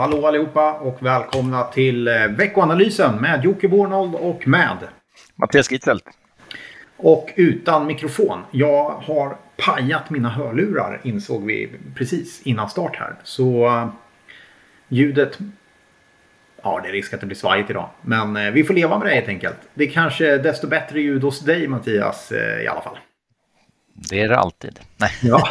[0.00, 4.76] Hallå, allihopa och välkomna till eh, veckoanalysen med Jocke Bornold och med
[5.36, 6.04] Mattias Gitzelt.
[6.96, 8.38] Och utan mikrofon.
[8.50, 13.14] Jag har pajat mina hörlurar insåg vi precis innan start här.
[13.22, 13.88] Så uh,
[14.88, 15.38] ljudet...
[16.62, 17.88] Ja, det är risk att det blir svajigt idag.
[18.02, 19.58] Men uh, vi får leva med det helt enkelt.
[19.74, 22.32] Det är kanske desto bättre ljud hos dig Mattias
[22.64, 22.98] i alla fall.
[24.08, 24.80] Det är det alltid.
[25.22, 25.48] Ja.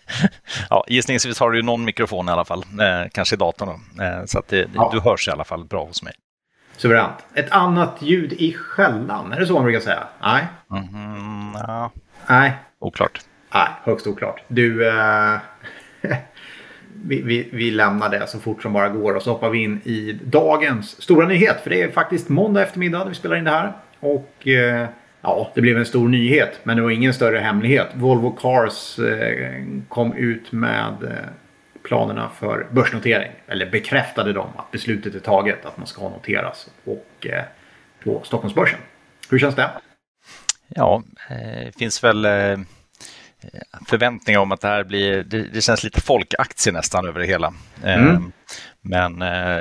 [0.70, 3.68] ja, gissningsvis har du någon mikrofon i alla fall, eh, kanske i datorn.
[4.00, 4.90] Eh, så att det, ja.
[4.92, 6.12] du hörs i alla fall bra hos mig.
[6.76, 7.16] Suveränt.
[7.34, 10.04] Ett annat ljud i skällan, är det så man brukar säga?
[10.22, 10.46] Nej.
[10.70, 11.90] Mm, ja.
[12.26, 12.52] Nej.
[12.78, 13.20] Oklart.
[13.54, 14.42] Nej, högst oklart.
[14.48, 15.38] Du, eh,
[17.04, 19.80] vi, vi, vi, lämnar det så fort som bara går och så hoppar vi in
[19.84, 21.60] i dagens stora nyhet.
[21.62, 23.72] För det är faktiskt måndag eftermiddag när vi spelar in det här.
[24.00, 24.88] Och eh,
[25.24, 27.88] Ja, det blev en stor nyhet, men det var ingen större hemlighet.
[27.94, 31.10] Volvo Cars eh, kom ut med eh,
[31.82, 33.32] planerna för börsnotering.
[33.46, 37.44] Eller bekräftade de att beslutet är taget att man ska noteras och, eh,
[38.04, 38.78] på Stockholmsbörsen.
[39.30, 39.70] Hur känns det?
[40.68, 42.26] Ja, det finns väl
[43.86, 47.54] förväntningar om att det här blir, det, det känns lite folkaktie nästan över det hela.
[47.84, 48.32] Mm.
[48.80, 49.12] Men,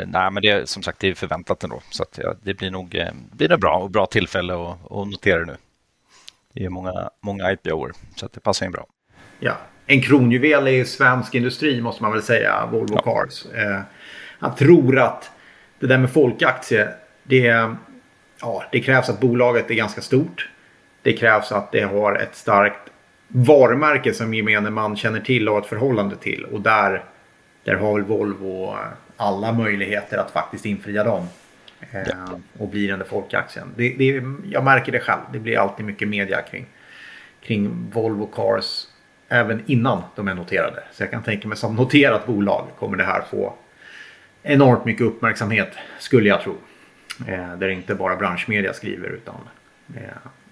[0.07, 1.81] nej, men det är som sagt det är förväntat ändå.
[1.89, 2.89] Så att, ja, det blir nog
[3.31, 5.57] blir det bra och bra tillfälle att, att notera det nu.
[6.53, 8.85] Det är många, många IPOer så att det passar in bra.
[9.39, 13.01] Ja, en kronjuvel i svensk industri måste man väl säga, Volvo ja.
[13.01, 13.45] Cars.
[13.45, 13.81] Eh,
[14.39, 15.31] jag tror att
[15.79, 16.87] det där med folkaktie,
[17.23, 17.75] det,
[18.41, 20.49] ja, det krävs att bolaget är ganska stort.
[21.01, 22.90] Det krävs att det har ett starkt
[23.31, 26.45] varumärke som gemene man känner till och har ett förhållande till.
[26.45, 27.03] Och där,
[27.63, 28.75] där har väl Volvo
[29.17, 31.27] alla möjligheter att faktiskt infria dem.
[31.91, 32.33] Eh.
[32.57, 33.67] Och blir den där folkaktien.
[33.75, 35.21] Det, det, jag märker det själv.
[35.33, 36.65] Det blir alltid mycket media kring,
[37.41, 38.87] kring Volvo Cars.
[39.27, 40.83] Även innan de är noterade.
[40.91, 43.53] Så jag kan tänka mig som noterat bolag kommer det här få
[44.43, 45.71] enormt mycket uppmärksamhet.
[45.99, 46.55] Skulle jag tro.
[47.27, 49.35] Eh, där inte bara branschmedia skriver utan
[49.95, 50.01] eh,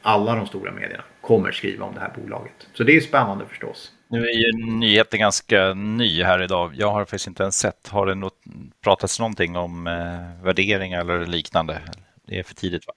[0.02, 2.68] alla de stora medierna kommer skriva om det här bolaget.
[2.74, 3.92] Så det är spännande förstås.
[4.08, 6.74] Nu är ju nyheten ganska ny här idag.
[6.76, 7.88] Jag har faktiskt inte ens sett.
[7.88, 8.44] Har det något,
[8.84, 11.82] pratats någonting om eh, värderingar eller liknande?
[12.26, 12.94] Det är för tidigt va?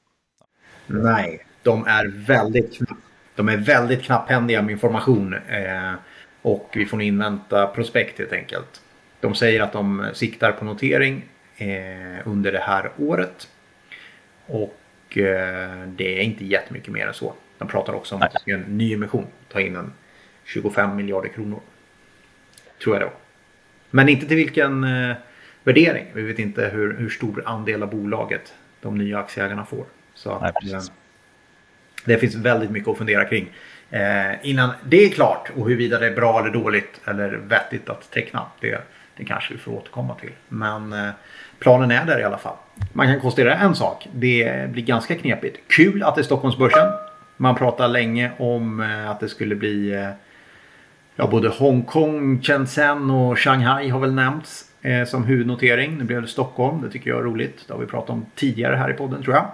[0.86, 2.78] Nej, de är väldigt,
[3.34, 5.34] de är väldigt knapphändiga med information.
[5.34, 5.92] Eh,
[6.42, 8.80] och vi får invänta prospekt helt enkelt.
[9.20, 11.24] De säger att de siktar på notering
[11.56, 13.48] eh, under det här året.
[14.46, 14.81] Och
[15.86, 17.34] det är inte jättemycket mer än så.
[17.58, 19.26] De pratar också om en ny emission.
[19.48, 19.92] Ta in en
[20.44, 21.60] 25 miljarder kronor.
[22.82, 23.12] Tror jag då.
[23.90, 25.16] Men inte till vilken eh,
[25.64, 26.06] värdering.
[26.12, 29.84] Vi vet inte hur, hur stor andel av bolaget de nya aktieägarna får.
[30.14, 30.80] Så Nej, att, eh,
[32.04, 33.50] det finns väldigt mycket att fundera kring.
[33.90, 38.10] Eh, innan det är klart och huruvida det är bra eller dåligt eller vettigt att
[38.10, 38.46] teckna.
[38.60, 38.80] Det,
[39.16, 40.32] det kanske vi får återkomma till.
[40.48, 41.10] Men eh,
[41.62, 42.56] planen är där i alla fall.
[42.92, 44.08] Man kan konstatera en sak.
[44.12, 45.58] Det blir ganska knepigt.
[45.68, 46.88] Kul att det är Stockholmsbörsen.
[47.36, 50.10] Man pratar länge om eh, att det skulle bli eh,
[51.16, 55.98] Ja, både Hongkong, Shenzhen och Shanghai har väl nämnts eh, som huvudnotering.
[55.98, 56.82] Nu blev det Stockholm.
[56.82, 57.64] Det tycker jag är roligt.
[57.66, 59.46] Det har vi pratat om tidigare här i podden tror jag.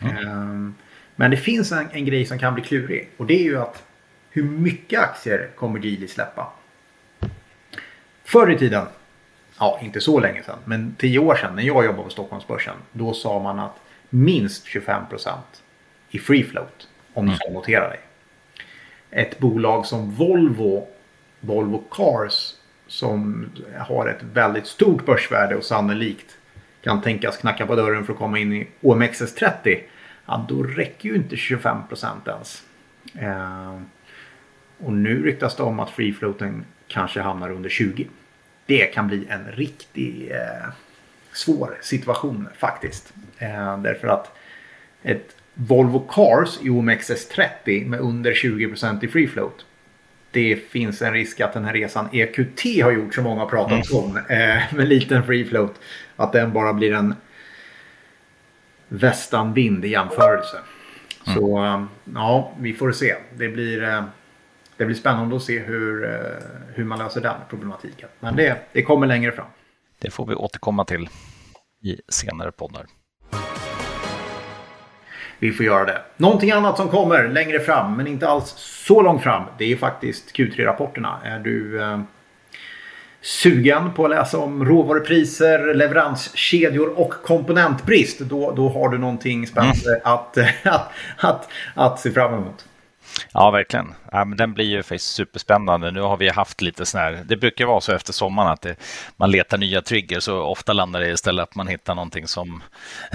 [0.00, 0.26] Mm.
[0.26, 0.72] Eh,
[1.16, 3.10] men det finns en, en, grej som kan bli klurig.
[3.16, 3.82] Och det är ju att
[4.30, 6.52] hur mycket aktier kommer Geely släppa?
[8.24, 8.86] Förr i tiden,
[9.58, 12.76] ja inte så länge sedan, men tio år sedan när jag jobbade på Stockholmsbörsen.
[12.92, 15.32] Då sa man att minst 25%
[16.10, 17.54] i free float om du ska mm.
[17.54, 18.00] notera dig.
[19.10, 20.88] Ett bolag som Volvo
[21.40, 22.54] Volvo Cars
[22.86, 26.36] som har ett väldigt stort börsvärde och sannolikt
[26.80, 29.80] kan tänkas knacka på dörren för att komma in i OMXS30.
[30.26, 31.78] Ja, då räcker ju inte 25
[32.26, 32.62] ens.
[33.14, 33.80] Eh,
[34.78, 38.08] och nu ryktas det om att free floaten kanske hamnar under 20.
[38.66, 40.72] Det kan bli en riktigt eh,
[41.32, 43.12] svår situation faktiskt.
[43.38, 44.36] Eh, därför att
[45.02, 49.64] ett Volvo Cars i OMXS30 med under 20 i free float
[50.34, 53.90] det finns en risk att den här resan EQT har gjort, som många har pratat
[53.90, 54.04] mm.
[54.04, 55.74] om, eh, med liten free float,
[56.16, 57.14] att den bara blir en
[58.88, 60.56] västanvind i jämförelse.
[61.26, 61.38] Mm.
[61.38, 61.84] Så eh,
[62.14, 63.14] ja, vi får se.
[63.36, 64.04] Det blir, eh,
[64.76, 66.20] det blir spännande att se hur, eh,
[66.74, 68.08] hur man löser den problematiken.
[68.20, 69.46] Men det, det kommer längre fram.
[69.98, 71.08] Det får vi återkomma till
[71.82, 72.86] i senare poddar
[75.38, 76.00] vi får göra det.
[76.16, 80.36] Någonting annat som kommer längre fram, men inte alls så långt fram, det är faktiskt
[80.36, 81.18] Q3-rapporterna.
[81.24, 82.00] Är du eh,
[83.20, 89.88] sugen på att läsa om råvarupriser, leveranskedjor och komponentbrist, då, då har du någonting spännande
[89.88, 90.00] mm.
[90.04, 92.64] att, att, att, att se fram emot.
[93.32, 93.94] Ja, verkligen.
[94.12, 95.90] Ja, men den blir ju faktiskt superspännande.
[95.90, 98.76] Nu har vi haft lite sån här, det brukar vara så efter sommaren att det,
[99.16, 102.62] man letar nya triggers och ofta landar det istället att man hittar någonting som,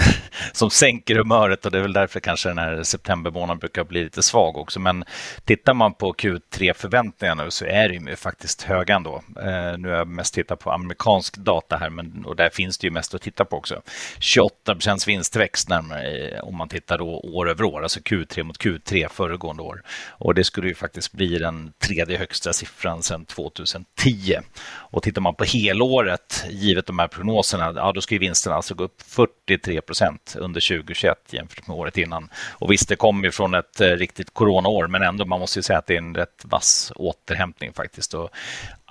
[0.54, 4.24] som sänker humöret och det är väl därför kanske den här septembermånaden brukar bli lite
[4.24, 4.80] svag också.
[4.80, 5.04] Men
[5.46, 9.22] tittar man på Q3-förväntningarna nu så är det ju faktiskt höga ändå.
[9.42, 12.88] Eh, nu har jag mest tittat på amerikansk data här men, och där finns det
[12.88, 13.82] ju mest att titta på också.
[14.20, 18.58] 28 procents vinstväxt närmare eh, om man tittar då år över år, alltså Q3 mot
[18.58, 19.82] Q3 föregående år.
[20.10, 24.38] Och det skulle ju faktiskt bli den tredje högsta siffran sedan 2010.
[24.70, 28.76] Och tittar man på helåret, givet de här prognoserna, ja, då ska ju vinsterna alltså
[28.76, 32.30] gå upp 43 procent under 2021 jämfört med året innan.
[32.52, 35.64] Och visst, det kommer ju från ett eh, riktigt coronaår, men ändå, man måste ju
[35.64, 38.14] säga att det är en rätt vass återhämtning faktiskt.
[38.14, 38.30] Och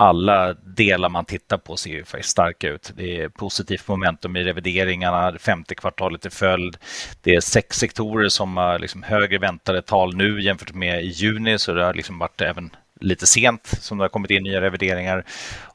[0.01, 2.93] alla delar man tittar på ser ju faktiskt starka ut.
[2.97, 6.77] Det är positivt momentum i revideringarna, femte kvartalet i följd.
[7.23, 11.59] Det är sex sektorer som har liksom högre väntade tal nu jämfört med i juni,
[11.59, 15.25] så det har liksom varit även lite sent som det har kommit in nya revideringar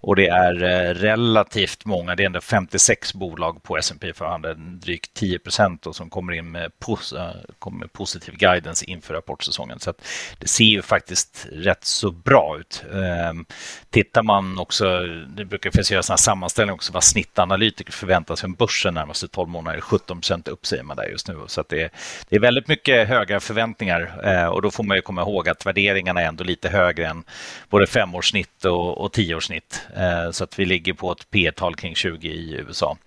[0.03, 5.13] och det är eh, relativt många, det är ändå 56 bolag på S&P 500, drygt
[5.13, 7.29] 10 procent som kommer in med, pos eh,
[7.59, 9.79] kommer med positiv guidance inför rapportsäsongen.
[9.79, 9.93] Så
[10.39, 12.83] det ser ju faktiskt rätt så bra ut.
[12.93, 13.45] Ehm,
[13.89, 18.53] tittar man också, det brukar finnas göra sådana sammanställningar också, vad snittanalytiker förväntar sig om
[18.53, 21.35] börsen närmaste 12 månader, 17 procent upp säger man där just nu.
[21.47, 21.93] Så det,
[22.29, 25.65] det är väldigt mycket höga förväntningar ehm, och då får man ju komma ihåg att
[25.65, 27.23] värderingarna är ändå lite högre än
[27.69, 29.81] både femårssnitt och, och tioårssnitt.
[29.95, 32.97] Eh, så att vi ligger på ett P-tal kring 20 i USA.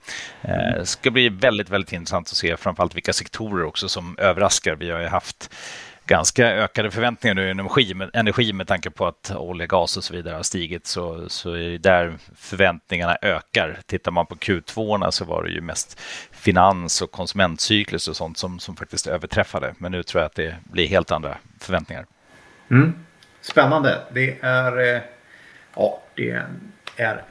[0.42, 4.76] Det eh, ska bli väldigt, väldigt intressant att se framförallt vilka sektorer också som överraskar.
[4.76, 5.50] Vi har ju haft
[6.06, 10.14] ganska ökade förväntningar nu i energi, energi med tanke på att olja, gas och så
[10.14, 13.80] vidare har stigit så, så är det där förväntningarna ökar.
[13.86, 16.00] Tittar man på Q2 så var det ju mest
[16.30, 19.74] finans och konsumentcyklus och sånt som, som faktiskt överträffade.
[19.78, 22.06] Men nu tror jag att det blir helt andra förväntningar.
[22.70, 23.05] Mm.
[23.46, 23.98] Spännande.
[24.12, 25.00] Det är, eh,
[25.74, 26.42] ja, det
[26.96, 27.22] är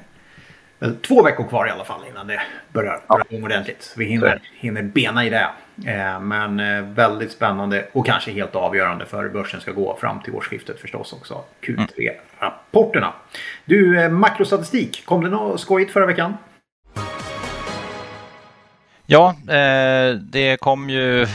[1.02, 2.42] två veckor kvar i alla fall innan det
[2.74, 3.94] börjar dra igång ordentligt.
[3.98, 5.50] Vi hinner, hinner bena i det.
[5.86, 10.20] Eh, men eh, väldigt spännande och kanske helt avgörande för hur börsen ska gå fram
[10.20, 11.44] till årsskiftet förstås också.
[11.62, 13.14] Q3-rapporterna.
[13.66, 15.06] Du, makrostatistik.
[15.06, 16.38] Kom det något skojigt förra veckan?
[19.06, 19.36] Ja,
[20.20, 21.28] det kom ju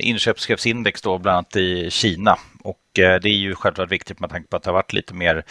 [0.00, 4.48] inköpschefsindex då bland annat i Kina och eh, det är ju självklart viktigt med tanke
[4.48, 5.44] på att det har varit lite mer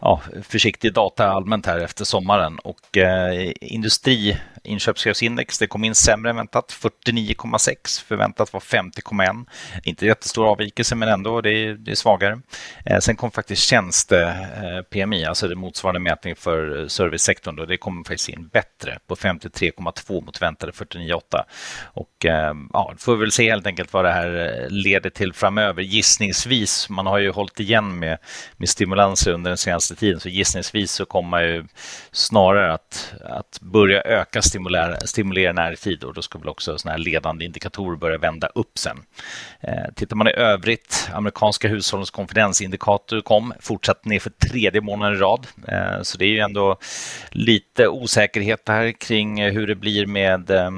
[0.00, 2.58] ja, försiktig data allmänt här efter sommaren.
[2.58, 8.04] Och eh, industri inköpschefsindex, det kom in sämre än väntat, 49,6.
[8.04, 9.46] Förväntat var 50,1.
[9.84, 12.40] Inte jättestor avvikelse, men ändå, det är, det är svagare.
[12.86, 17.56] Eh, sen kom faktiskt tjänste-PMI, eh, alltså det motsvarande mätning för servicesektorn.
[17.56, 21.20] Då, det kom faktiskt in bättre på 53,2 mot väntade 49,8.
[21.82, 25.32] Och eh, ja, får vi väl se helt enkelt vad det här eh, leder till
[25.32, 25.82] framöver.
[26.46, 28.18] Gissningsvis, man har ju hållit igen med,
[28.56, 31.64] med stimulanser under den senaste tiden, så gissningsvis så kommer man ju
[32.12, 37.04] snarare att, att börja öka stimulera, stimulera närtid och då ska väl också sådana här
[37.04, 38.96] ledande indikatorer börja vända upp sen.
[39.60, 45.20] Eh, tittar man i övrigt, amerikanska hushållens konfidensindikator kom, fortsatt ner för tredje månaden i
[45.20, 45.46] rad.
[45.68, 46.78] Eh, så det är ju ändå
[47.30, 50.70] lite osäkerhet här kring hur det blir med eh,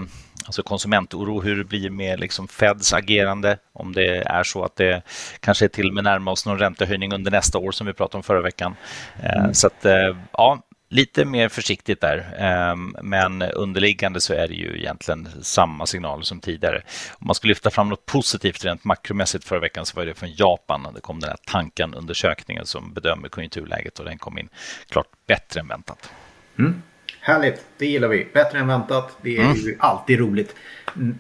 [0.47, 5.03] alltså konsumentoro, hur det blir med liksom Feds agerande, om det är så att det
[5.41, 8.17] kanske är till och med närmar oss någon räntehöjning under nästa år som vi pratade
[8.17, 8.77] om förra veckan.
[9.23, 9.55] Mm.
[9.55, 9.87] Så att,
[10.33, 16.25] ja, lite mer försiktigt där, ehm, men underliggande så är det ju egentligen samma signal
[16.25, 16.83] som tidigare.
[17.13, 20.33] Om man ska lyfta fram något positivt rent makromässigt förra veckan så var det från
[20.35, 20.89] Japan.
[20.95, 24.49] Det kom den här tankan-undersökningen som bedömer konjunkturläget och den kom in
[24.89, 26.11] klart bättre än väntat.
[26.59, 26.83] Mm.
[27.27, 28.27] Härligt, det gillar vi.
[28.33, 29.19] Bättre än väntat.
[29.23, 29.57] Det är mm.
[29.57, 30.55] ju alltid roligt.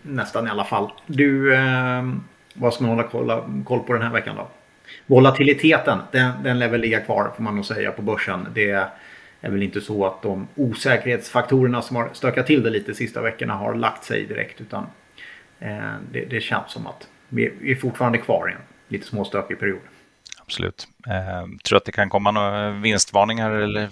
[0.03, 0.91] Nästan i alla fall.
[1.07, 2.03] Du, eh,
[2.55, 4.49] vad ska man hålla koll, koll på den här veckan då?
[5.07, 8.47] Volatiliteten, den, den lär väl ligga kvar får man nog säga på börsen.
[8.55, 8.71] Det
[9.41, 13.23] är väl inte så att de osäkerhetsfaktorerna som har stökat till det lite de sista
[13.23, 14.61] veckorna har lagt sig direkt.
[14.61, 14.87] Utan
[15.61, 18.59] eh, det, det, känns som att vi, vi är fortfarande kvar i en
[18.89, 19.81] lite småstökig period.
[20.47, 20.89] Absolut.
[21.07, 23.89] Eh, tror att det kan komma några vinstvarningar eller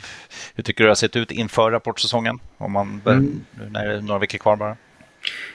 [0.55, 2.39] hur tycker du det har sett ut inför rapportsäsongen?
[2.59, 3.45] Om man bör, mm.
[3.71, 4.77] när det är några veckor kvar bara.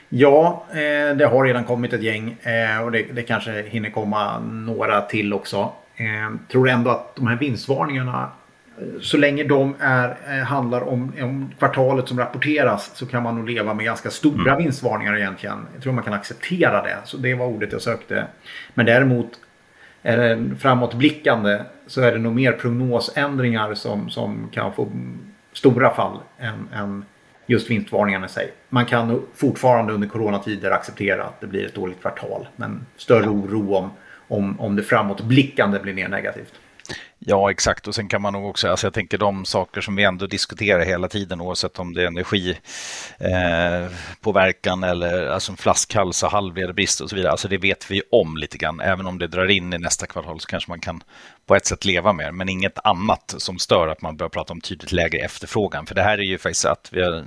[0.10, 4.40] Ja, eh, det har redan kommit ett gäng eh, och det, det, kanske hinner komma
[4.40, 5.72] några till också.
[5.96, 8.30] Eh, tror ändå att de här vinstvarningarna
[9.02, 13.50] så länge de är, eh, handlar om, om kvartalet som rapporteras så kan man nog
[13.50, 14.64] leva med ganska stora mm.
[14.64, 15.68] vinstvarningar egentligen.
[15.74, 16.98] Jag tror man kan acceptera det.
[17.04, 18.28] Så det var ordet jag sökte.
[18.74, 19.28] Men däremot
[20.04, 24.88] är det framåtblickande så är det nog mer prognosändringar som, som kan få
[25.54, 27.06] stora fall än, än
[27.46, 28.54] just vinstvarningarna i sig.
[28.70, 32.48] Man kan fortfarande under coronatider acceptera att det blir ett dåligt kvartal.
[32.56, 33.90] Men större oro om,
[34.28, 36.54] om, om det framåtblickande blir mer negativt.
[37.22, 37.88] Ja, exakt.
[37.88, 40.86] Och sen kan man nog också, alltså jag tänker de saker som vi ändå diskuterar
[40.86, 47.16] hela tiden, oavsett om det är energipåverkan eh, eller alltså flaskhals och halvledarbrist och så
[47.16, 47.32] vidare.
[47.32, 48.80] Alltså det vet vi om lite grann.
[48.80, 51.04] Även om det drar in i nästa kvartal så kanske man kan
[51.46, 54.62] på ett sätt leva med men inget annat som stör att man börjar prata om
[54.62, 55.86] tydligt lägre efterfrågan.
[55.86, 57.26] För det här är ju faktiskt att vi har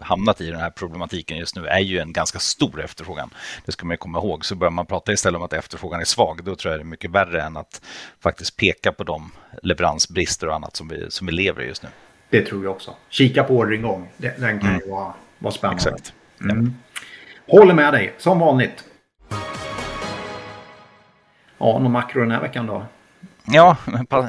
[0.00, 3.30] hamnat i den här problematiken just nu är ju en ganska stor efterfrågan.
[3.64, 4.44] Det ska man komma ihåg.
[4.44, 6.86] Så börjar man prata istället om att efterfrågan är svag, då tror jag det är
[6.86, 7.82] mycket värre än att
[8.20, 11.88] faktiskt peka på de leveransbrister och annat som vi, som vi lever i just nu.
[12.30, 12.94] Det tror jag också.
[13.08, 14.08] Kika på orderingång.
[14.16, 14.80] Den kan mm.
[14.84, 15.82] ju vara, vara spännande.
[15.82, 16.12] Exakt.
[16.40, 16.74] Mm.
[17.48, 18.84] Håller med dig, som vanligt.
[21.58, 22.86] Ja, någon makro den här veckan då?
[23.46, 23.76] Ja,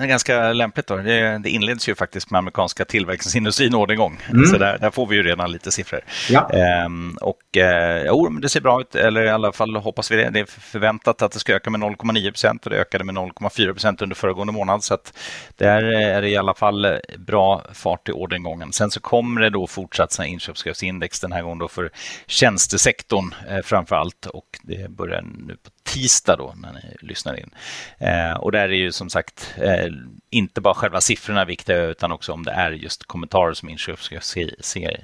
[0.08, 0.96] ganska lämpligt då.
[0.96, 4.20] Det, det inleds ju faktiskt med amerikanska tillverkningsindustrin orderingång.
[4.30, 4.46] Mm.
[4.46, 6.00] Så där, där, får vi ju redan lite siffror.
[6.30, 6.50] Ja.
[6.50, 10.30] Ehm, och eh, jo, det ser bra ut, eller i alla fall hoppas vi det.
[10.30, 13.72] Det är förväntat att det ska öka med 0,9 procent och det ökade med 0,4
[13.72, 14.84] procent under föregående månad.
[14.84, 15.14] Så att
[15.56, 18.74] där är det i alla fall bra fart i orderingången.
[18.74, 21.90] Sen så kommer det då fortsatt inköpschefsindex den här gången då för
[22.28, 27.50] tjänstesektorn eh, framför allt och det börjar nu på tisdag då när ni lyssnar in.
[27.98, 29.88] Eh, och där är ju som sagt eh,
[30.30, 34.20] inte bara själva siffrorna viktiga utan också om det är just kommentarer som inköp ska
[34.20, 34.98] se, se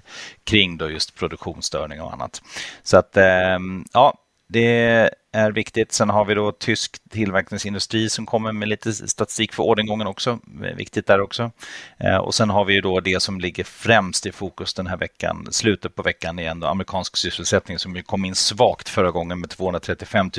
[0.43, 2.41] kring då just produktionsstörning och annat.
[2.83, 3.59] Så att eh,
[3.93, 4.13] ja,
[4.47, 5.91] det är viktigt.
[5.91, 10.39] Sen har vi då tysk tillverkningsindustri som kommer med lite statistik för orderingången också.
[10.75, 11.51] Viktigt där också.
[11.97, 14.97] Eh, och sen har vi ju då det som ligger främst i fokus den här
[14.97, 19.39] veckan, slutet på veckan igen, då amerikansk sysselsättning som ju kom in svagt förra gången
[19.39, 20.31] med 235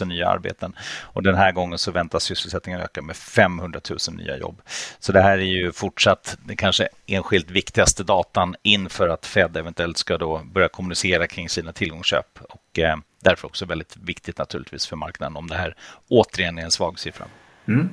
[0.00, 0.76] 000 nya arbeten.
[1.02, 4.62] Och den här gången så väntas sysselsättningen öka med 500 000 nya jobb.
[4.98, 9.98] Så det här är ju fortsatt den kanske enskilt viktigaste datan inför att Fed eventuellt
[9.98, 12.38] ska då börja kommunicera kring sina tillgångsköp.
[12.48, 15.74] Och, eh, därför också väldigt viktigt naturligtvis för marknaden om det här
[16.08, 17.26] återigen är en svag siffra.
[17.68, 17.88] Mm.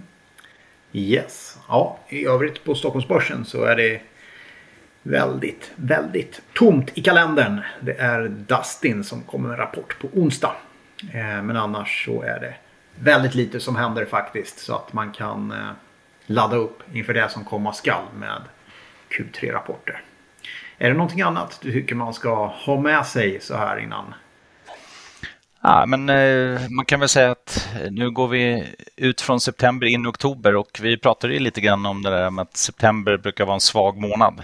[0.93, 4.01] Yes, ja i övrigt på Stockholmsbörsen så är det
[5.03, 7.61] väldigt, väldigt tomt i kalendern.
[7.79, 10.55] Det är Dustin som kommer med rapport på onsdag.
[11.13, 12.55] Eh, men annars så är det
[12.95, 15.71] väldigt lite som händer faktiskt så att man kan eh,
[16.25, 18.41] ladda upp inför det som komma skall med
[19.09, 20.01] Q3-rapporter.
[20.77, 24.13] Är det någonting annat du tycker man ska ha med sig så här innan
[25.61, 30.05] Ja, men eh, man kan väl säga att nu går vi ut från september in
[30.05, 33.45] i oktober och vi pratade ju lite grann om det där med att september brukar
[33.45, 34.43] vara en svag månad.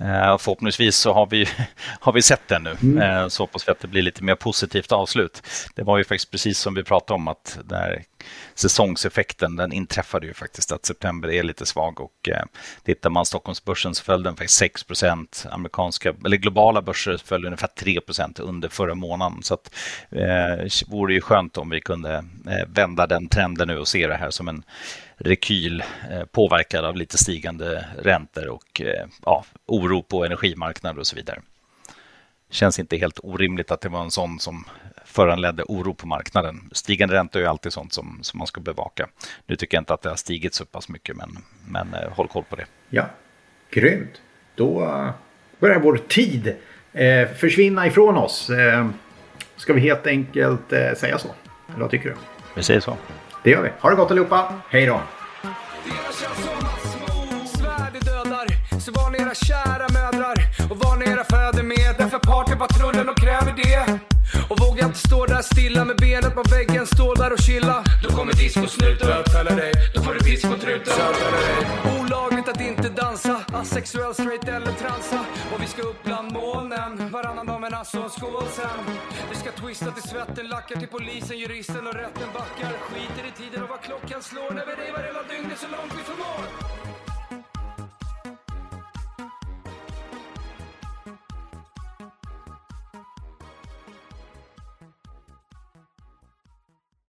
[0.00, 1.48] Eh, förhoppningsvis så har vi,
[2.00, 3.02] har vi sett det nu, mm.
[3.02, 5.42] eh, så hoppas vi att det blir lite mer positivt avslut.
[5.74, 8.02] Det var ju faktiskt precis som vi pratade om att där
[8.54, 12.44] säsongseffekten den inträffade ju faktiskt att september är lite svag och eh,
[12.82, 17.68] tittar man Stockholmsbörsen så föll den faktiskt 6 procent, amerikanska eller globala börser föll ungefär
[17.68, 19.74] 3 procent under förra månaden så att
[20.10, 22.14] eh, vore ju skönt om vi kunde
[22.46, 24.62] eh, vända den trenden nu och se det här som en
[25.16, 31.16] rekyl eh, påverkad av lite stigande räntor och eh, ja, oro på energimarknader och så
[31.16, 31.40] vidare.
[32.50, 34.64] Känns inte helt orimligt att det var en sån som
[35.16, 36.70] föranledde oro på marknaden.
[36.72, 39.06] Stigande räntor är ju alltid sånt som, som man ska bevaka.
[39.46, 42.28] Nu tycker jag inte att det har stigit så pass mycket, men, men eh, håll
[42.28, 42.66] koll på det.
[42.90, 43.04] Ja,
[43.70, 44.20] grymt.
[44.54, 45.10] Då eh,
[45.58, 46.56] börjar vår tid
[46.92, 48.50] eh, försvinna ifrån oss.
[48.50, 48.86] Eh,
[49.56, 51.28] ska vi helt enkelt eh, säga så?
[51.68, 52.16] Eller vad tycker du?
[52.54, 52.96] Vi säger så.
[53.42, 53.70] Det gör vi.
[53.80, 54.54] Ha det gott allihopa.
[54.68, 55.00] Hej då!
[58.80, 60.36] Så var ni era kära mödrar
[60.70, 61.94] och var ni era fäder med.
[61.98, 64.15] Därför partypatrullen och kräver det.
[64.48, 67.84] Och vågar inte stå där stilla med benet på väggen, stå där och chilla.
[68.02, 69.06] Då kommer discosnuten.
[69.08, 70.94] Bötfälla dig, då får du discotruten.
[72.00, 75.20] Olagligt att inte dansa, asexuell, straight eller transa.
[75.52, 78.78] Och vi ska upp bland molnen, varannan dag men alltså en skål sen.
[79.30, 82.72] Vi ska twista till svetten, lackar till polisen, juristen och rätten backar.
[82.88, 86.02] Skiter i tiden och vad klockan slår när vi revar hela dygnet så långt vi
[86.10, 87.05] förmår.